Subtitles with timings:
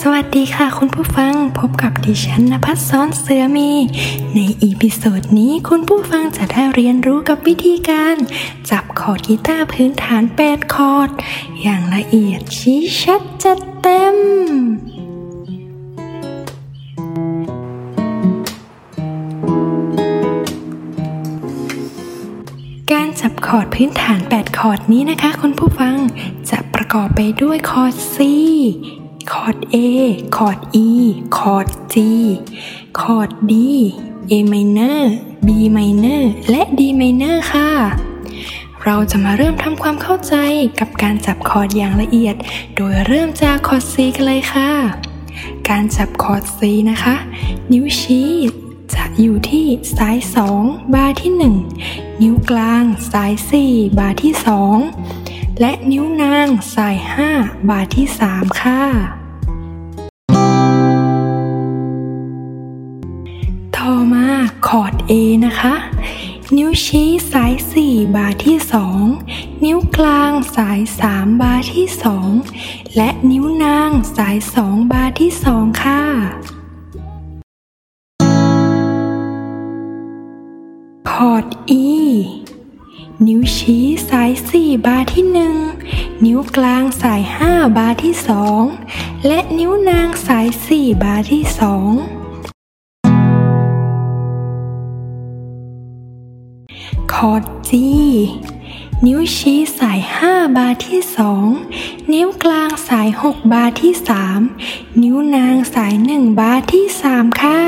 [0.00, 3.70] สวัสดีค่ะคุณผู้ฟังพบกับดิฉันนภัสซ้อนเสือมี
[4.34, 8.16] ใน episode นี้คุณผู้ฟังจะได้เรียนรู้กับวิธีการ
[8.70, 11.10] จับคอร์ดกีตาร์พื้นฐาน8คอร์ด
[11.62, 14.16] อย่างละเอียดชี้ชัดจัดเต็ม
[22.92, 25.94] การจับคอร์ดพื้นฐาน 8 คอร์ดนี้นะคะ คุณผู้ฟัง
[26.50, 28.16] จะประกอบไปด้วยคอร์ด C
[29.32, 29.76] คอร์ด A
[30.36, 30.88] คอร์ด E
[31.36, 31.96] คอร์ด G
[33.00, 33.52] คอร์ด D
[34.30, 35.02] A minor
[35.46, 37.70] E minor และ D minor ค่ะ
[38.84, 40.34] เราจะมาเริ่มทำความเข้าใจ
[40.80, 42.36] กับการจับคอร์ดอย่างละเอียด
[42.76, 44.70] โดยเริ่มจากคอร์ด C กันเลยค่ะ
[45.68, 46.60] การจับคอร์ด C
[46.90, 47.16] นะคะ
[47.72, 48.32] นิ้วชี้
[48.94, 50.16] จะอยู่ที่สาย
[50.56, 51.32] 2 บาร์ที่
[51.82, 53.32] 1 นิ้วกลางสาย
[53.66, 54.32] 4 บาร์ที่
[54.96, 56.96] 2 และนิ้วนางสาย
[57.32, 58.82] 5 บาร์ที่ 3 ค่ะ
[63.88, 64.28] ต่อมา
[64.66, 65.12] คอร์ด A
[65.46, 65.74] นะคะ
[66.56, 67.52] นิ้วชี้สาย
[67.84, 68.58] 4 บาร์ที่
[69.10, 71.86] 2 นิ้วกลางสาย 3 บาร์ที่
[72.40, 76.02] 2 และนิ้วนางสาย 2 บาร์ที่ 2 ค่ะ
[81.10, 81.84] คอร์ด E
[83.26, 85.24] นิ้วชี้สาย 4 บาร์ที่
[85.74, 88.14] 1 นิ้วกลางสาย 5 บาร์ที่
[88.70, 92.23] 2 และนิ้วนางสาย 4 บาร์ที่ 2
[97.14, 97.70] คอร์ด G
[99.06, 101.00] นิ้วชี้สาย 5 บาร์ที่
[101.56, 103.92] 2 นิ้วกลางสาย 6 บาร์ที่
[104.46, 107.60] 3 นิ้วนางสาย 1 บาร์ที่ 3 ค่ะ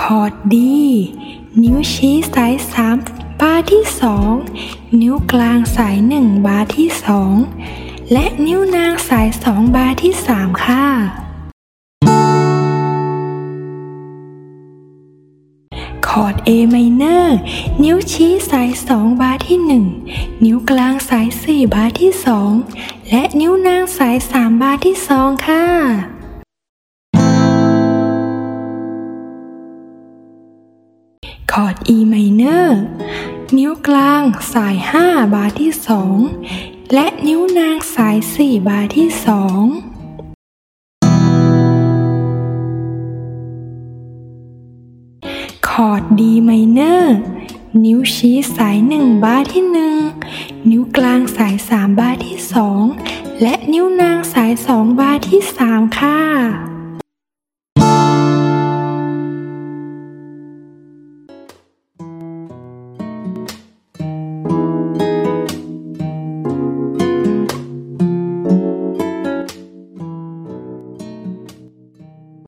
[0.00, 0.54] คอร์ด D
[1.62, 2.54] นิ้วชี้สาย
[2.98, 3.82] 3 บาร์ที่
[4.42, 6.88] 2 นิ้วกลางสาย 1 บาร์ที่
[7.50, 10.67] 2 และนิ้วนางสาย 2 บาร์ที่ 3 ค่ะ
[16.48, 17.26] A minor
[17.82, 19.58] นิ้วชี้สาย 2 บาร์ที่
[20.04, 22.12] 1 นิ้วกลางสาย 4 บาร์ที่
[22.60, 25.64] 2 และนิ้วนางสาย 3 บาร์ที่ 2 ค่ะ
[31.52, 32.68] คอร์ด E minor
[33.56, 34.22] นิ้วกลาง
[34.54, 34.76] สาย
[35.06, 35.72] 5 บาร์ที่
[36.32, 39.87] 2 และนิ้วนางสาย 4 บาร์ที่ 2
[45.88, 47.04] คอร์ด D minor
[47.84, 49.64] นิ้วชี้สาย1บาร์ที่
[50.16, 52.38] 1นิ้วกลางสาย3บาร์ที่
[52.88, 56.20] 2และนิ้วนางสาย2บาร์ที่3ค่ะ